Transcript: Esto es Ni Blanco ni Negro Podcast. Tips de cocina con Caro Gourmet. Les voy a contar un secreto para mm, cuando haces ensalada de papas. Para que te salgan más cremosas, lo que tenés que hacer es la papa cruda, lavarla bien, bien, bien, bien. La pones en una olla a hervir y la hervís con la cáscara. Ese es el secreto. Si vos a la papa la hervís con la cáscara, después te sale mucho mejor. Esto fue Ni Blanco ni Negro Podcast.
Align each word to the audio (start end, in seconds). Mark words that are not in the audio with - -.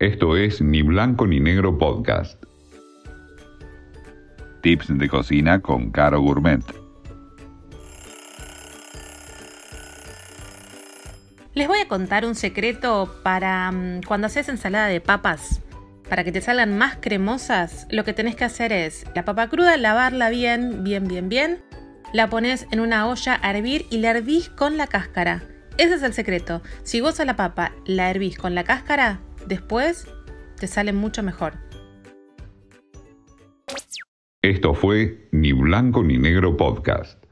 Esto 0.00 0.34
es 0.34 0.62
Ni 0.62 0.80
Blanco 0.80 1.26
ni 1.26 1.40
Negro 1.40 1.76
Podcast. 1.76 2.42
Tips 4.62 4.96
de 4.96 5.10
cocina 5.10 5.60
con 5.60 5.90
Caro 5.90 6.22
Gourmet. 6.22 6.62
Les 11.52 11.68
voy 11.68 11.80
a 11.80 11.86
contar 11.86 12.24
un 12.24 12.34
secreto 12.34 13.14
para 13.22 13.70
mm, 13.70 14.04
cuando 14.06 14.28
haces 14.28 14.48
ensalada 14.48 14.86
de 14.86 15.02
papas. 15.02 15.60
Para 16.08 16.24
que 16.24 16.32
te 16.32 16.40
salgan 16.40 16.78
más 16.78 16.96
cremosas, 16.98 17.86
lo 17.90 18.02
que 18.02 18.14
tenés 18.14 18.36
que 18.36 18.44
hacer 18.44 18.72
es 18.72 19.04
la 19.14 19.26
papa 19.26 19.50
cruda, 19.50 19.76
lavarla 19.76 20.30
bien, 20.30 20.82
bien, 20.82 21.08
bien, 21.08 21.28
bien. 21.28 21.58
La 22.14 22.30
pones 22.30 22.66
en 22.70 22.80
una 22.80 23.06
olla 23.06 23.38
a 23.42 23.50
hervir 23.50 23.84
y 23.90 23.98
la 23.98 24.12
hervís 24.12 24.48
con 24.48 24.78
la 24.78 24.86
cáscara. 24.86 25.42
Ese 25.76 25.96
es 25.96 26.02
el 26.02 26.14
secreto. 26.14 26.62
Si 26.84 27.02
vos 27.02 27.20
a 27.20 27.26
la 27.26 27.36
papa 27.36 27.72
la 27.84 28.10
hervís 28.10 28.38
con 28.38 28.54
la 28.54 28.64
cáscara, 28.64 29.20
después 29.50 30.06
te 30.58 30.66
sale 30.66 30.94
mucho 30.94 31.22
mejor. 31.22 31.54
Esto 34.42 34.72
fue 34.72 35.28
Ni 35.32 35.52
Blanco 35.52 36.02
ni 36.02 36.16
Negro 36.16 36.56
Podcast. 36.56 37.22